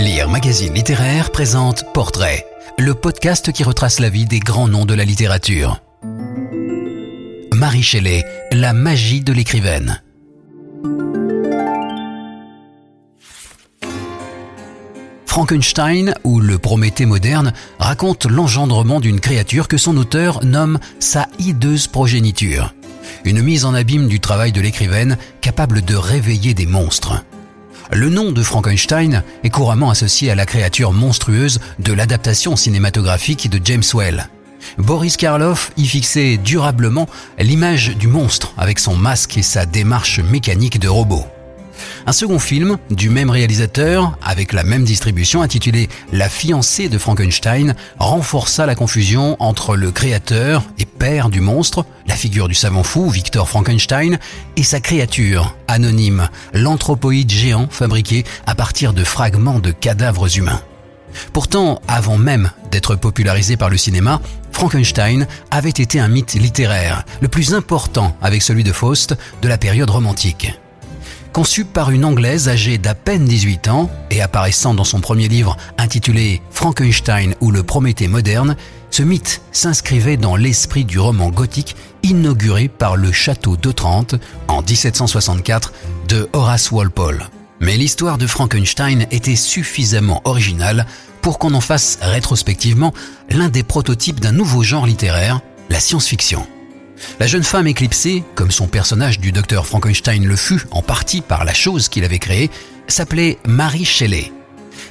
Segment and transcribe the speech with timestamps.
[0.00, 2.46] Lire Magazine Littéraire présente Portrait,
[2.78, 5.82] le podcast qui retrace la vie des grands noms de la littérature.
[7.52, 10.00] Marie Shelley, la magie de l'écrivaine.
[15.26, 21.88] Frankenstein, ou le Prométhée moderne, raconte l'engendrement d'une créature que son auteur nomme sa hideuse
[21.88, 22.74] progéniture.
[23.26, 27.22] Une mise en abîme du travail de l'écrivaine capable de réveiller des monstres.
[27.92, 33.60] Le nom de Frankenstein est couramment associé à la créature monstrueuse de l'adaptation cinématographique de
[33.64, 34.28] James Well.
[34.78, 37.08] Boris Karloff y fixait durablement
[37.38, 41.26] l'image du monstre avec son masque et sa démarche mécanique de robot.
[42.10, 47.76] Un second film du même réalisateur, avec la même distribution intitulé La fiancée de Frankenstein,
[48.00, 53.08] renforça la confusion entre le créateur et père du monstre, la figure du savant fou
[53.08, 54.18] Victor Frankenstein,
[54.56, 60.62] et sa créature, anonyme, l'anthropoïde géant fabriqué à partir de fragments de cadavres humains.
[61.32, 67.28] Pourtant, avant même d'être popularisé par le cinéma, Frankenstein avait été un mythe littéraire, le
[67.28, 70.58] plus important avec celui de Faust de la période romantique.
[71.32, 75.56] Conçu par une Anglaise âgée d'à peine 18 ans et apparaissant dans son premier livre
[75.78, 78.56] intitulé Frankenstein ou le Prométhée moderne,
[78.90, 84.16] ce mythe s'inscrivait dans l'esprit du roman gothique inauguré par le château d'Otrante
[84.48, 85.72] en 1764
[86.08, 87.28] de Horace Walpole.
[87.60, 90.84] Mais l'histoire de Frankenstein était suffisamment originale
[91.22, 92.92] pour qu'on en fasse rétrospectivement
[93.30, 96.44] l'un des prototypes d'un nouveau genre littéraire, la science-fiction.
[97.18, 101.44] La jeune femme éclipsée, comme son personnage du docteur Frankenstein le fut en partie par
[101.44, 102.50] la chose qu'il avait créée,
[102.88, 104.32] s'appelait Mary Shelley.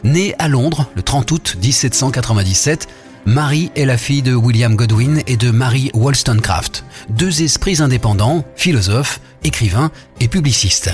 [0.03, 2.87] Née à Londres le 30 août 1797,
[3.25, 9.19] Mary est la fille de William Godwin et de Mary Wollstonecraft, deux esprits indépendants, philosophes,
[9.43, 10.91] écrivains et publicistes.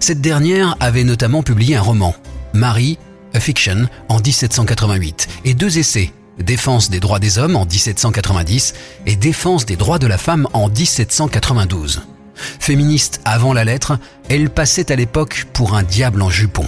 [0.00, 2.14] Cette dernière avait notamment publié un roman,
[2.54, 2.98] Mary,
[3.34, 8.74] a Fiction, en 1788, et deux essais, Défense des droits des hommes en 1790
[9.06, 12.02] et Défense des droits de la femme en 1792.
[12.34, 13.98] Féministe avant la lettre,
[14.28, 16.66] elle passait à l'époque pour un diable en jupon.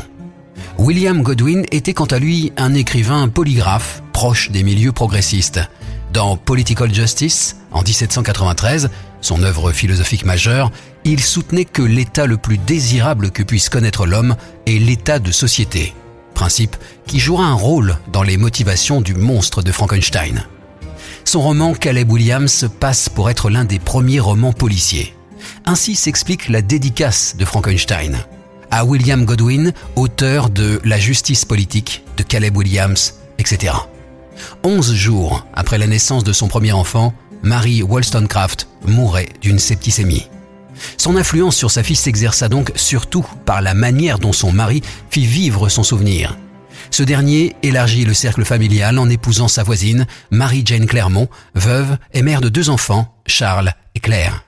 [0.78, 5.60] William Godwin était quant à lui un écrivain polygraphe proche des milieux progressistes.
[6.12, 10.70] Dans Political Justice, en 1793, son œuvre philosophique majeure,
[11.04, 14.36] il soutenait que l'état le plus désirable que puisse connaître l'homme
[14.66, 15.94] est l'état de société
[16.34, 20.44] principe qui jouera un rôle dans les motivations du monstre de Frankenstein.
[21.24, 25.14] Son roman Caleb Williams passe pour être l'un des premiers romans policiers.
[25.64, 28.18] Ainsi s'explique la dédicace de Frankenstein
[28.70, 33.72] à William Godwin, auteur de La justice politique de Caleb Williams, etc.
[34.64, 40.28] Onze jours après la naissance de son premier enfant, Mary Wollstonecraft mourait d'une septicémie.
[40.96, 45.26] Son influence sur sa fille s'exerça donc surtout par la manière dont son mari fit
[45.26, 46.36] vivre son souvenir.
[46.90, 52.40] Ce dernier élargit le cercle familial en épousant sa voisine, Marie-Jane Clermont, veuve et mère
[52.40, 54.44] de deux enfants, Charles et Claire.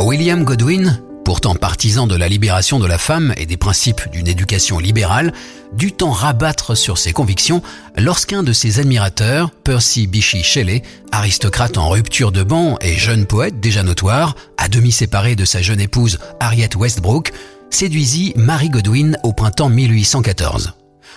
[0.00, 4.78] William Godwin pourtant partisan de la libération de la femme et des principes d'une éducation
[4.78, 5.34] libérale,
[5.74, 7.60] dut en rabattre sur ses convictions
[7.98, 13.60] lorsqu'un de ses admirateurs, Percy Bysshe Shelley, aristocrate en rupture de banc et jeune poète
[13.60, 17.32] déjà notoire, à demi séparé de sa jeune épouse Harriet Westbrook,
[17.68, 20.72] séduisit Mary Godwin au printemps 1814.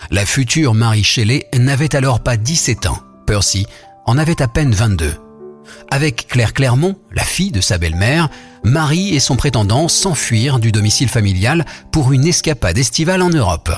[0.09, 2.99] La future Mary Shelley n'avait alors pas 17 ans.
[3.25, 3.65] Percy
[4.05, 5.30] en avait à peine 22.
[5.89, 8.29] Avec Claire Clermont, la fille de sa belle-mère,
[8.63, 13.71] Marie et son prétendant s'enfuirent du domicile familial pour une escapade estivale en Europe.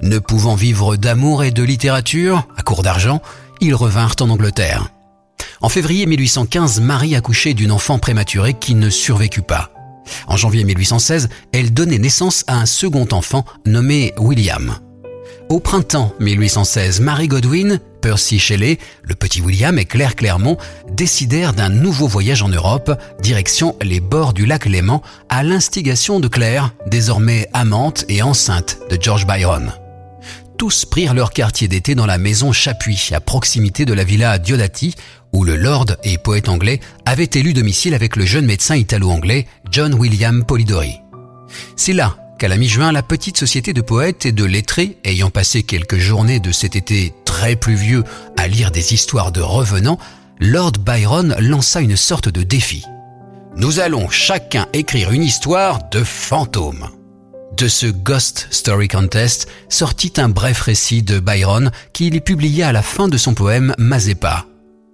[0.00, 3.20] Ne pouvant vivre d'amour et de littérature, à court d'argent,
[3.60, 4.88] ils revinrent en Angleterre.
[5.60, 9.70] En février 1815, Marie accouchait d'une enfant prématurée qui ne survécut pas.
[10.26, 14.76] En janvier 1816, elle donnait naissance à un second enfant nommé William.
[15.52, 20.56] Au printemps 1816, Marie Godwin, Percy Shelley, le petit William et Claire Clermont
[20.90, 26.28] décidèrent d'un nouveau voyage en Europe, direction les bords du lac Léman, à l'instigation de
[26.28, 29.74] Claire, désormais amante et enceinte de George Byron.
[30.56, 34.94] Tous prirent leur quartier d'été dans la maison Chapuis, à proximité de la villa Diodati,
[35.34, 39.92] où le lord et poète anglais avait élu domicile avec le jeune médecin italo-anglais John
[39.92, 40.98] William Polidori.
[41.76, 45.62] C'est là qu'à la mi-juin, la petite société de poètes et de lettrés, ayant passé
[45.62, 48.02] quelques journées de cet été très pluvieux
[48.36, 50.00] à lire des histoires de revenants,
[50.40, 52.84] Lord Byron lança une sorte de défi.
[53.54, 56.88] Nous allons chacun écrire une histoire de fantôme.
[57.56, 62.82] De ce Ghost Story Contest sortit un bref récit de Byron qu'il publia à la
[62.82, 64.46] fin de son poème Mazepa.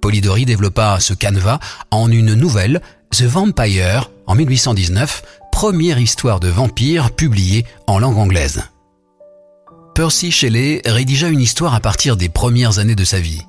[0.03, 1.61] Polidori développa ce canevas
[1.91, 5.23] en une nouvelle, The Vampire, en 1819,
[5.59, 8.63] première histoire de vampire publiée en langue anglaise.
[9.93, 13.43] Percy Shelley rédigea une histoire à partir des premières années de sa vie.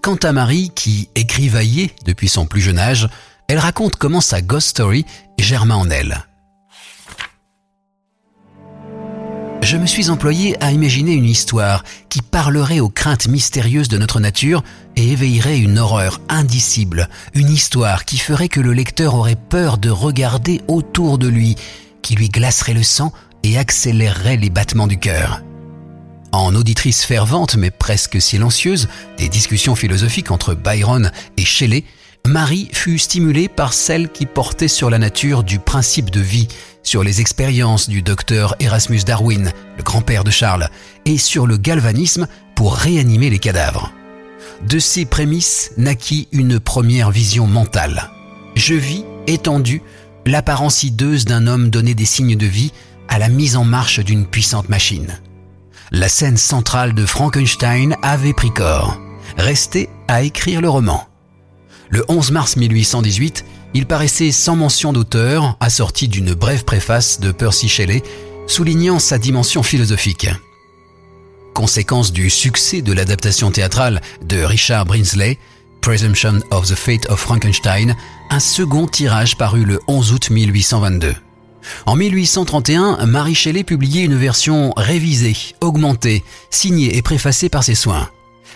[0.00, 3.08] Quant à Marie, qui écrivaillait depuis son plus jeune âge,
[3.48, 5.04] elle raconte comment sa ghost story
[5.36, 6.28] germa en elle.
[9.62, 14.20] Je me suis employé à imaginer une histoire qui parlerait aux craintes mystérieuses de notre
[14.20, 14.62] nature
[14.98, 19.90] et éveillerait une horreur indicible, une histoire qui ferait que le lecteur aurait peur de
[19.90, 21.54] regarder autour de lui,
[22.02, 23.12] qui lui glacerait le sang
[23.44, 25.42] et accélérerait les battements du cœur.
[26.32, 31.84] En auditrice fervente mais presque silencieuse des discussions philosophiques entre Byron et Shelley,
[32.26, 36.48] Marie fut stimulée par celle qui portait sur la nature du principe de vie,
[36.82, 40.68] sur les expériences du docteur Erasmus Darwin, le grand-père de Charles,
[41.04, 43.92] et sur le galvanisme pour réanimer les cadavres.
[44.66, 48.10] De ces prémices naquit une première vision mentale.
[48.54, 49.82] Je vis, étendu,
[50.26, 52.72] l'apparence hideuse d'un homme donné des signes de vie
[53.08, 55.18] à la mise en marche d'une puissante machine
[55.90, 59.00] la scène centrale de Frankenstein avait pris corps.
[59.36, 61.06] Restait à écrire le roman.
[61.90, 63.44] Le 11 mars 1818,
[63.74, 68.02] il paraissait sans mention d'auteur, assorti d'une brève préface de Percy Shelley,
[68.46, 70.28] soulignant sa dimension philosophique.
[71.58, 75.40] Conséquence du succès de l'adaptation théâtrale de Richard Brinsley,
[75.80, 77.96] Presumption of the Fate of Frankenstein,
[78.30, 81.16] un second tirage parut le 11 août 1822.
[81.86, 88.08] En 1831, Marie Shelley publiait une version révisée, augmentée, signée et préfacée par ses soins.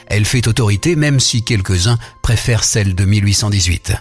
[0.06, 3.94] Elle fait autorité même si quelques-uns préfèrent celle de 1818.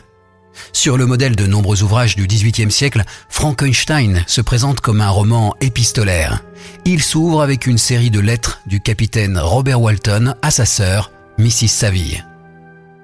[0.74, 5.56] Sur le modèle de nombreux ouvrages du XVIIIe siècle, Frankenstein se présente comme un roman
[5.62, 6.42] épistolaire.
[6.86, 11.68] Il s'ouvre avec une série de lettres du capitaine Robert Walton à sa sœur, Mrs.
[11.68, 12.25] Saville.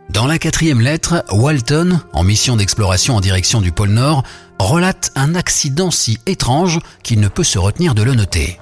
[0.10, 4.24] Dans la quatrième lettre, Walton, en mission d'exploration en direction du pôle Nord,
[4.58, 8.58] relate un accident si étrange qu'il ne peut se retenir de le noter.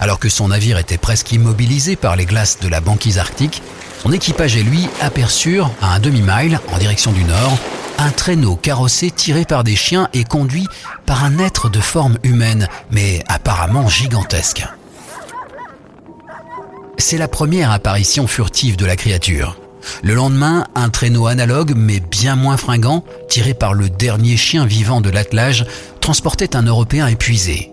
[0.00, 3.62] Alors que son navire était presque immobilisé par les glaces de la banquise arctique,
[4.02, 7.58] son équipage et lui aperçurent, à un demi-mile, en direction du nord,
[7.98, 10.66] un traîneau carrossé tiré par des chiens et conduit
[11.06, 14.64] par un être de forme humaine, mais apparemment gigantesque.
[16.98, 19.56] C'est la première apparition furtive de la créature.
[20.02, 25.00] Le lendemain, un traîneau analogue, mais bien moins fringant, tiré par le dernier chien vivant
[25.00, 25.66] de l'attelage,
[26.00, 27.72] transportait un Européen épuisé.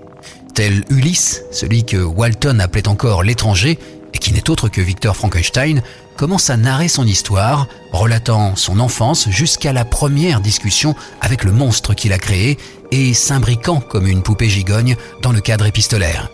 [0.53, 3.79] Tel Ulysse, celui que Walton appelait encore l'étranger,
[4.13, 5.81] et qui n'est autre que Victor Frankenstein,
[6.15, 11.95] commence à narrer son histoire, relatant son enfance jusqu'à la première discussion avec le monstre
[11.95, 12.59] qu'il a créé
[12.91, 16.29] et s'imbriquant comme une poupée gigogne dans le cadre épistolaire.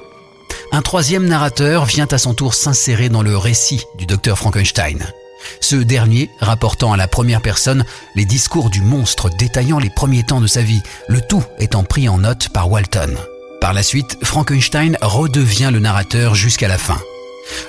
[0.74, 5.00] Un troisième narrateur vient à son tour s'insérer dans le récit du docteur Frankenstein.
[5.62, 7.86] Ce dernier rapportant à la première personne
[8.16, 12.10] les discours du monstre détaillant les premiers temps de sa vie, le tout étant pris
[12.10, 13.16] en note par Walton.
[13.62, 17.00] Par la suite, Frankenstein redevient le narrateur jusqu'à la fin.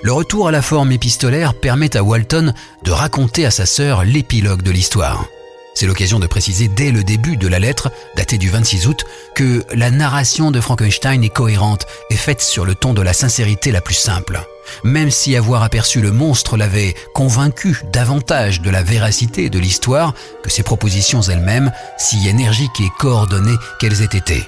[0.02, 2.52] Le retour à la forme épistolaire permet à Walton
[2.84, 5.26] de raconter à sa sœur l'épilogue de l'histoire.
[5.74, 9.04] C'est l'occasion de préciser dès le début de la lettre, datée du 26 août,
[9.34, 13.72] que la narration de Frankenstein est cohérente et faite sur le ton de la sincérité
[13.72, 14.40] la plus simple.
[14.84, 20.50] Même si avoir aperçu le monstre l'avait convaincu davantage de la véracité de l'histoire que
[20.50, 24.42] ses propositions elles-mêmes, si énergiques et coordonnées qu'elles aient été.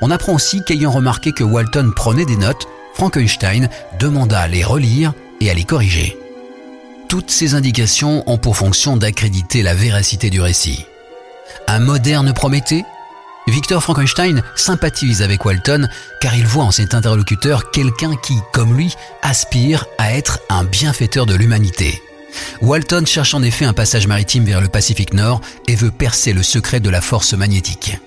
[0.00, 3.68] On apprend aussi qu'ayant remarqué que Walton prenait des notes, Frankenstein
[3.98, 6.16] demanda à les relire et à les corriger.
[7.08, 10.84] Toutes ces indications ont pour fonction d'accréditer la véracité du récit.
[11.66, 12.84] Un moderne Prométhée?
[13.46, 15.88] Victor Frankenstein sympathise avec Walton
[16.20, 21.24] car il voit en cet interlocuteur quelqu'un qui, comme lui, aspire à être un bienfaiteur
[21.24, 22.02] de l'humanité.
[22.60, 26.42] Walton cherche en effet un passage maritime vers le Pacifique Nord et veut percer le
[26.42, 27.98] secret de la force magnétique.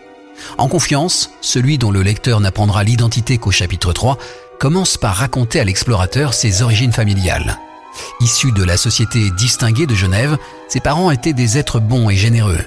[0.58, 4.18] En confiance, celui dont le lecteur n'apprendra l'identité qu'au chapitre 3
[4.60, 7.58] commence par raconter à l'explorateur ses origines familiales.
[8.22, 12.62] Issu de la société distinguée de Genève, ses parents étaient des êtres bons et généreux.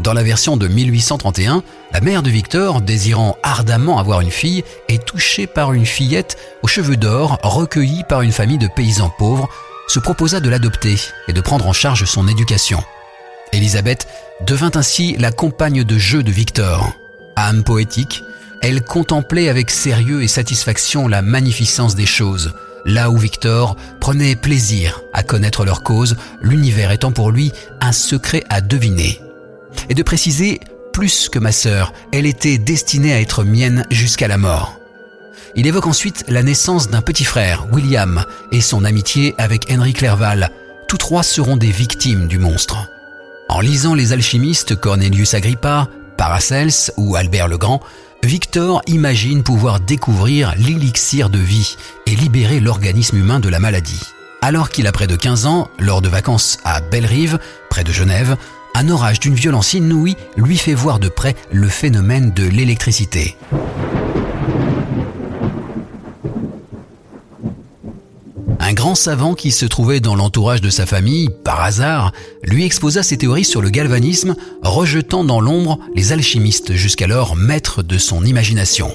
[0.00, 1.62] Dans la version de 1831,
[1.92, 6.68] la mère de Victor, désirant ardemment avoir une fille, est touchée par une fillette aux
[6.68, 9.48] cheveux d'or recueillie par une famille de paysans pauvres,
[9.88, 10.96] se proposa de l'adopter
[11.26, 12.82] et de prendre en charge son éducation.
[13.52, 14.06] Élisabeth
[14.46, 16.92] devint ainsi la compagne de jeu de Victor.
[17.36, 18.22] Âme poétique,
[18.60, 22.52] elle contemplait avec sérieux et satisfaction la magnificence des choses,
[22.84, 28.42] là où Victor prenait plaisir à connaître leur cause, l'univers étant pour lui un secret
[28.48, 29.20] à deviner.
[29.88, 30.60] Et de préciser,
[30.92, 34.78] plus que ma sœur, elle était destinée à être mienne jusqu'à la mort.
[35.54, 40.50] Il évoque ensuite la naissance d'un petit frère, William, et son amitié avec Henry Clerval.
[40.88, 42.88] Tous trois seront des victimes du monstre.
[43.48, 45.88] En lisant les alchimistes Cornelius Agrippa,
[46.18, 47.80] Paracels ou Albert le Grand,
[48.22, 51.76] Victor imagine pouvoir découvrir l'élixir de vie
[52.06, 54.02] et libérer l'organisme humain de la maladie.
[54.42, 57.38] Alors qu'il a près de 15 ans, lors de vacances à Bellerive,
[57.70, 58.36] près de Genève,
[58.74, 63.36] un orage d'une violence inouïe lui fait voir de près le phénomène de l'électricité.
[68.60, 73.18] Un savant qui se trouvait dans l'entourage de sa famille, par hasard, lui exposa ses
[73.18, 78.90] théories sur le galvanisme, rejetant dans l'ombre les alchimistes jusqu'alors maîtres de son imagination.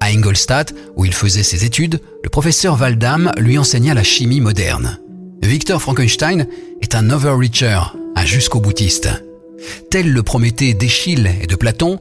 [0.00, 4.98] À Ingolstadt, où il faisait ses études, le professeur Waldam lui enseigna la chimie moderne.
[5.42, 6.46] Victor Frankenstein
[6.80, 7.80] est un overreacher,
[8.14, 9.08] un jusqu'au boutiste.
[9.90, 11.98] Tel le Prométhée d'Échille et de Platon,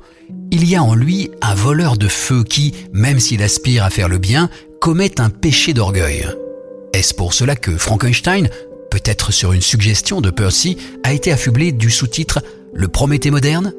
[0.52, 4.10] il y a en lui un voleur de feu qui, même s'il aspire à faire
[4.10, 4.50] le bien,
[4.82, 6.28] commet un péché d'orgueil.
[6.96, 8.48] Est-ce pour cela que Frankenstein,
[8.90, 12.42] peut-être sur une suggestion de Percy, a été affublé du sous-titre
[12.74, 13.74] Le Prométhée moderne?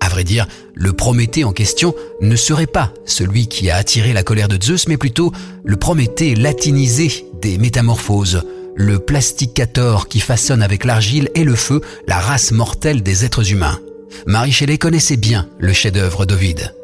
[0.00, 4.22] À vrai dire, le Prométhée en question ne serait pas celui qui a attiré la
[4.22, 5.32] colère de Zeus, mais plutôt
[5.64, 8.42] le Prométhée latinisé des métamorphoses,
[8.76, 13.80] le plasticator qui façonne avec l'argile et le feu la race mortelle des êtres humains.
[14.26, 16.74] Marie Shelley connaissait bien le chef-d'œuvre d'Ovide.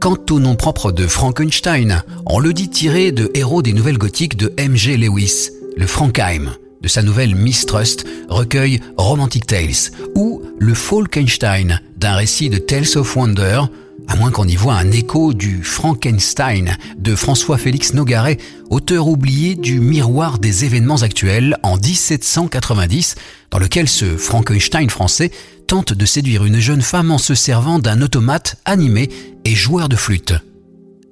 [0.00, 4.36] Quant au nom propre de Frankenstein, on le dit tiré de héros des nouvelles gothiques
[4.36, 4.96] de M.G.
[4.96, 12.50] Lewis, le Frankheim, de sa nouvelle Mistrust, recueil Romantic Tales, ou le Falkenstein, d'un récit
[12.50, 13.62] de Tales of Wonder,
[14.08, 18.38] à moins qu'on y voit un écho du Frankenstein de François-Félix Nogaret,
[18.70, 23.16] auteur oublié du Miroir des événements actuels en 1790,
[23.50, 25.30] dans lequel ce Frankenstein français
[25.66, 29.08] tente de séduire une jeune femme en se servant d'un automate animé
[29.46, 30.34] et joueur de flûte.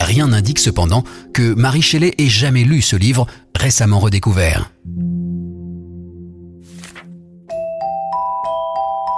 [0.01, 4.73] Rien n'indique cependant que Marie Shelley ait jamais lu ce livre récemment redécouvert.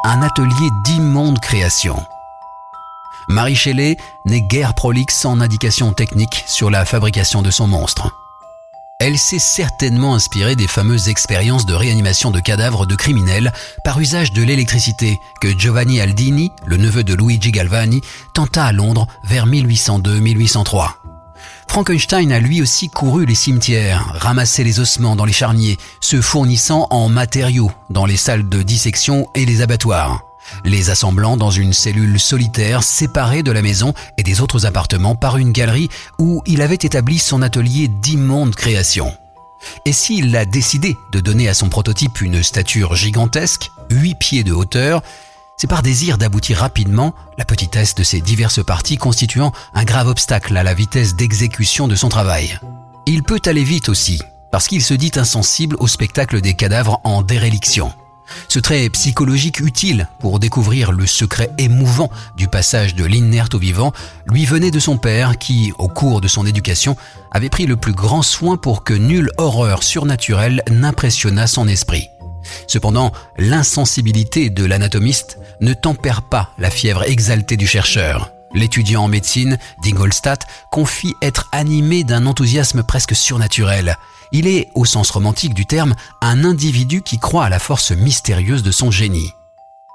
[0.05, 1.97] Un atelier d'immonde création.
[3.31, 3.97] Marie Shelley
[4.27, 8.26] n'est guère prolixe en indications techniques sur la fabrication de son monstre.
[8.99, 13.53] Elle s'est certainement inspirée des fameuses expériences de réanimation de cadavres de criminels
[13.85, 18.01] par usage de l'électricité que Giovanni Aldini, le neveu de Luigi Galvani,
[18.33, 20.93] tenta à Londres vers 1802-1803.
[21.69, 26.87] Frankenstein a lui aussi couru les cimetières, ramassé les ossements dans les charniers, se fournissant
[26.89, 30.26] en matériaux dans les salles de dissection et les abattoirs
[30.65, 35.37] les assemblant dans une cellule solitaire séparée de la maison et des autres appartements par
[35.37, 35.89] une galerie
[36.19, 39.13] où il avait établi son atelier d'immonde création.
[39.85, 44.53] Et s'il a décidé de donner à son prototype une stature gigantesque, 8 pieds de
[44.53, 45.03] hauteur,
[45.57, 50.57] c'est par désir d'aboutir rapidement, la petitesse de ses diverses parties constituant un grave obstacle
[50.57, 52.59] à la vitesse d'exécution de son travail.
[53.07, 54.21] Il peut aller vite aussi,
[54.53, 57.93] parce qu'il se dit insensible au spectacle des cadavres en déréliction.
[58.49, 63.93] Ce trait psychologique utile pour découvrir le secret émouvant du passage de l'inerte au vivant
[64.27, 66.97] lui venait de son père qui, au cours de son éducation,
[67.33, 72.09] avait pris le plus grand soin pour que nulle horreur surnaturelle n'impressionnât son esprit.
[72.67, 78.31] Cependant, l'insensibilité de l'anatomiste ne tempère pas la fièvre exaltée du chercheur.
[78.55, 83.99] L'étudiant en médecine d'Ingolstadt confie être animé d'un enthousiasme presque surnaturel.
[84.39, 88.63] Il est, au sens romantique du terme, un individu qui croit à la force mystérieuse
[88.63, 89.33] de son génie.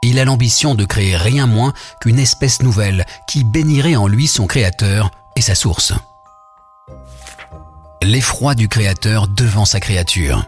[0.01, 4.47] Il a l'ambition de créer rien moins qu'une espèce nouvelle qui bénirait en lui son
[4.47, 5.93] créateur et sa source.
[8.01, 10.43] L'effroi du créateur devant sa créature.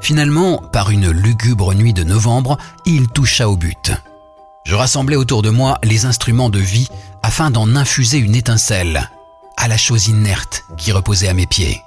[0.00, 3.92] Finalement, par une lugubre nuit de novembre, il toucha au but.
[4.64, 6.88] Je rassemblais autour de moi les instruments de vie
[7.22, 9.08] afin d'en infuser une étincelle
[9.56, 11.80] à la chose inerte qui reposait à mes pieds.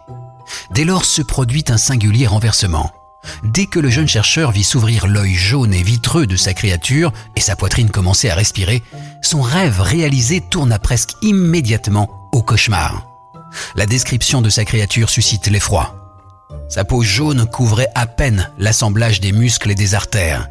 [0.71, 2.91] Dès lors se produit un singulier renversement.
[3.43, 7.41] Dès que le jeune chercheur vit s'ouvrir l'œil jaune et vitreux de sa créature et
[7.41, 8.81] sa poitrine commencer à respirer,
[9.21, 13.05] son rêve réalisé tourna presque immédiatement au cauchemar.
[13.75, 15.95] La description de sa créature suscite l'effroi.
[16.69, 20.49] Sa peau jaune couvrait à peine l'assemblage des muscles et des artères.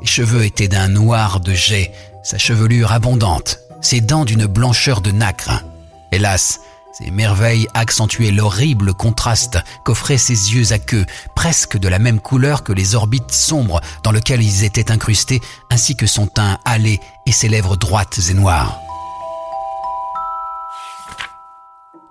[0.00, 5.10] Ses cheveux étaient d'un noir de jet, sa chevelure abondante, ses dents d'une blancheur de
[5.10, 5.62] nacre.
[6.10, 6.60] Hélas,
[6.98, 12.64] ces merveilles accentuaient l'horrible contraste qu'offraient ses yeux à queue, presque de la même couleur
[12.64, 15.40] que les orbites sombres dans lesquelles ils étaient incrustés,
[15.70, 18.80] ainsi que son teint hâlé et ses lèvres droites et noires.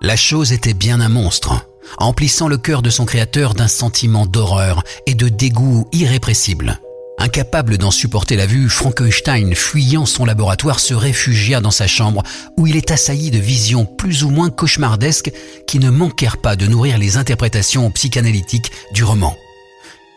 [0.00, 1.66] La chose était bien un monstre,
[1.98, 6.80] emplissant le cœur de son créateur d'un sentiment d'horreur et de dégoût irrépressible.
[7.20, 12.22] Incapable d'en supporter la vue, Frankenstein, fuyant son laboratoire, se réfugia dans sa chambre
[12.56, 15.32] où il est assailli de visions plus ou moins cauchemardesques
[15.66, 19.36] qui ne manquèrent pas de nourrir les interprétations psychanalytiques du roman.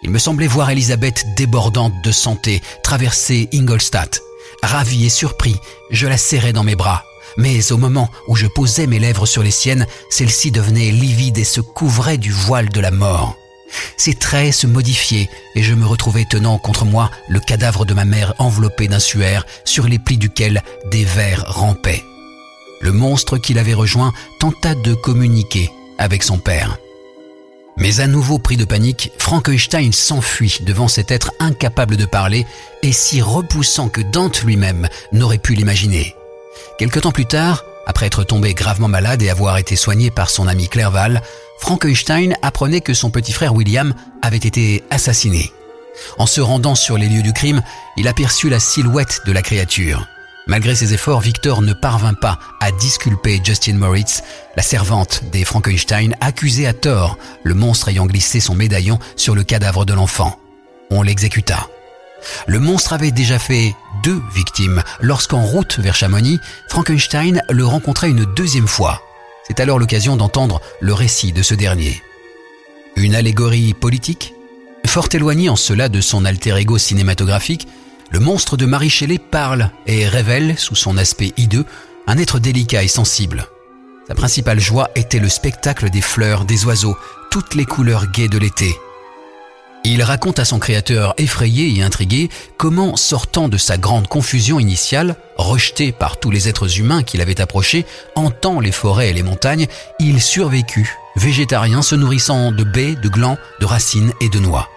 [0.04, 4.22] Il me semblait voir Elisabeth débordante de santé traverser Ingolstadt.
[4.62, 5.56] Ravi et surpris,
[5.90, 7.04] je la serrai dans mes bras,
[7.38, 11.44] Mais au moment où je posais mes lèvres sur les siennes, celles-ci devenaient livides et
[11.46, 13.41] se couvraient du voile de la mort.
[13.98, 18.06] Ses traits se modifiaient et je me retrouvais tenant contre moi le cadavre de ma
[18.06, 22.04] mère enveloppé d'un suaire sur les plis duquel des vers rampaient.
[22.82, 26.78] Le monstre qui l'avait rejoint tenta de communiquer avec son père.
[27.78, 32.46] Mais à nouveau pris de panique, Frankenstein s'enfuit devant cet être incapable de parler
[32.84, 36.16] et si repoussant que Dante lui-même n'aurait pu l'imaginer.
[36.78, 40.48] Quelque temps plus tard, après être tombé gravement malade et avoir été soigné par son
[40.48, 41.22] ami Clerval,
[41.62, 45.54] Frankenstein apprenait que son petit frère William avait été assassiné.
[46.18, 47.62] En se rendant sur les lieux du crime,
[47.98, 50.06] il aperçut la silhouette de la créature.
[50.48, 54.24] Malgré ses efforts, Victor ne parvint pas à disculper Justin Moritz,
[54.58, 59.44] la servante des Frankenstein, accusée à tort, le monstre ayant glissé son médaillon sur le
[59.44, 60.40] cadavre de l'enfant.
[60.90, 61.70] On l'exécuta.
[62.48, 66.40] Le monstre avait déjà fait deux victimes lorsqu'en route vers Chamonix,
[66.70, 69.02] Frankenstein le rencontra une deuxième fois.
[69.52, 72.02] C'est alors l'occasion d'entendre le récit de ce dernier.
[72.96, 74.34] Une allégorie politique
[74.88, 77.68] Fort éloigné en cela de son alter ego cinématographique,
[78.12, 81.66] le monstre de Marie Shelley parle et révèle, sous son aspect hideux,
[82.08, 83.46] un être délicat et sensible.
[84.08, 86.96] Sa principale joie était le spectacle des fleurs, des oiseaux,
[87.30, 88.74] toutes les couleurs gaies de l'été.
[89.84, 95.16] Il raconte à son créateur effrayé et intrigué comment, sortant de sa grande confusion initiale,
[95.38, 97.86] rejeté par tous les êtres humains qu'il avait approchés,
[98.16, 99.66] hantant les forêts et les montagnes,
[100.00, 104.70] il survécut, végétarien se nourrissant de baies, de glands, de racines et de noix.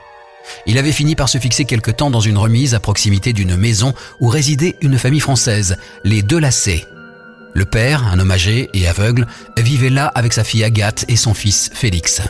[0.67, 3.95] Il avait fini par se fixer quelque temps dans une remise à proximité d'une maison
[4.21, 6.87] où résidait une famille française, les Delacé.
[7.53, 9.27] Le père, un homme âgé et aveugle,
[9.59, 12.23] vivait là avec sa fille Agathe et son fils Félix.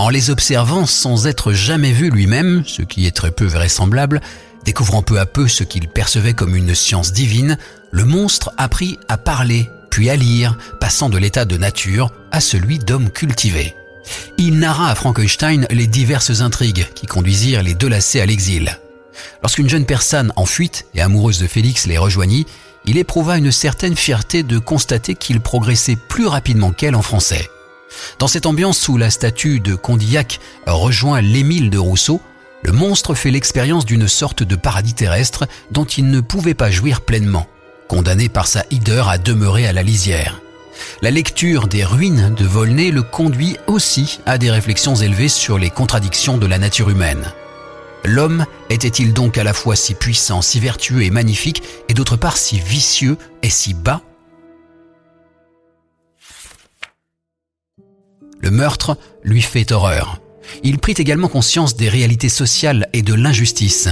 [0.00, 4.22] En les observant sans être jamais vu lui-même, ce qui est très peu vraisemblable,
[4.64, 7.58] découvrant peu à peu ce qu'il percevait comme une science divine,
[7.90, 12.78] le monstre apprit à parler, puis à lire, passant de l'état de nature à celui
[12.78, 13.74] d'homme cultivé.
[14.38, 18.78] Il narra à Frankenstein les diverses intrigues qui conduisirent les deux lacets à l'exil.
[19.42, 22.46] Lorsqu'une jeune personne en fuite et amoureuse de Félix les rejoignit,
[22.86, 27.50] il éprouva une certaine fierté de constater qu'il progressait plus rapidement qu'elle en français.
[28.18, 32.20] Dans cette ambiance où la statue de Condillac rejoint l'Émile de Rousseau,
[32.62, 37.00] le monstre fait l'expérience d'une sorte de paradis terrestre dont il ne pouvait pas jouir
[37.00, 37.46] pleinement,
[37.88, 40.40] condamné par sa hideur à demeurer à la lisière.
[41.02, 45.70] La lecture des ruines de Volney le conduit aussi à des réflexions élevées sur les
[45.70, 47.32] contradictions de la nature humaine.
[48.04, 52.36] L'homme était-il donc à la fois si puissant, si vertueux et magnifique, et d'autre part
[52.36, 54.02] si vicieux et si bas
[58.40, 60.20] Le meurtre lui fait horreur.
[60.62, 63.88] Il prit également conscience des réalités sociales et de l'injustice.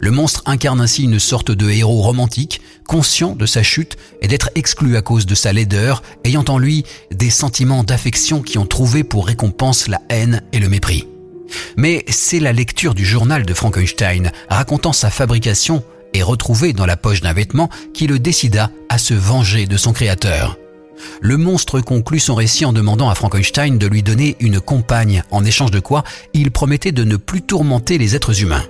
[0.00, 4.50] Le monstre incarne ainsi une sorte de héros romantique, conscient de sa chute et d'être
[4.54, 9.02] exclu à cause de sa laideur, ayant en lui des sentiments d'affection qui ont trouvé
[9.02, 11.08] pour récompense la haine et le mépris.
[11.76, 15.82] Mais c'est la lecture du journal de Frankenstein racontant sa fabrication
[16.14, 19.92] et retrouvée dans la poche d'un vêtement qui le décida à se venger de son
[19.92, 20.58] créateur.
[21.20, 25.44] Le monstre conclut son récit en demandant à Frankenstein de lui donner une compagne, en
[25.44, 28.64] échange de quoi il promettait de ne plus tourmenter les êtres humains.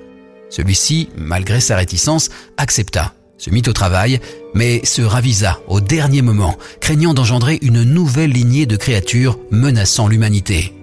[0.51, 4.21] Celui-ci, malgré sa réticence, accepta, se mit au travail,
[4.55, 10.75] mais se ravisa au dernier moment, craignant d'engendrer une nouvelle lignée de créatures menaçant l'humanité.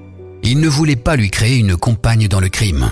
[0.44, 2.92] Il ne voulait pas lui créer une compagne dans le crime.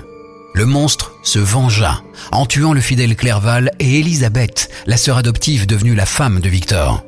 [0.55, 5.95] Le monstre se vengea en tuant le fidèle Clerval et Elisabeth, la sœur adoptive devenue
[5.95, 7.03] la femme de Victor.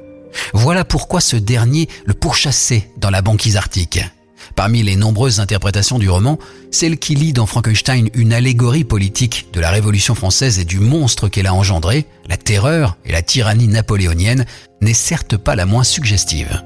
[0.54, 4.00] Voilà pourquoi ce dernier le pourchassait dans la banquise arctique.
[4.56, 6.38] Parmi les nombreuses interprétations du roman,
[6.72, 11.28] celle qui lit dans Frankenstein une allégorie politique de la Révolution française et du monstre
[11.28, 14.46] qu'elle a engendré, la terreur et la tyrannie napoléonienne,
[14.82, 16.62] n'est certes pas la moins suggestive.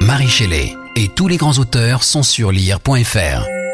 [0.00, 3.46] Marie Shelley et tous les grands auteurs sont sur lire.fr.